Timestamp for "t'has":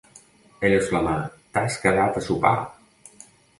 1.59-1.79